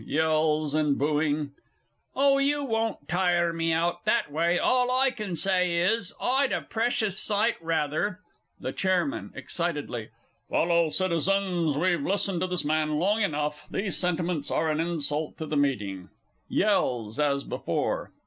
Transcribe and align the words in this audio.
Yells 0.07 0.73
and 0.73 0.97
booing_). 0.97 1.51
Oh, 2.15 2.39
you 2.39 2.63
won't 2.65 3.07
tire 3.07 3.53
me 3.53 3.71
out 3.71 4.03
that 4.05 4.31
way. 4.31 4.57
All 4.57 4.89
I 4.89 5.11
can 5.11 5.35
say 5.35 5.77
is, 5.77 6.11
I'd 6.19 6.51
a 6.51 6.63
precious 6.63 7.19
sight 7.19 7.55
rather 7.61 8.19
THE 8.59 8.73
CHAIRMAN 8.73 9.31
(excitedly). 9.35 10.09
Fellow 10.49 10.89
citizens, 10.89 11.77
we've 11.77 12.01
listened 12.01 12.41
to 12.41 12.47
this 12.47 12.65
man 12.65 12.97
long 12.97 13.21
enough 13.21 13.67
these 13.69 13.95
sentiments 13.95 14.49
are 14.49 14.71
an 14.71 14.79
insult 14.79 15.37
to 15.37 15.45
the 15.45 15.55
meeting! 15.55 16.09
[_Yells 16.51 17.19
as 17.19 17.43
before. 17.43 18.11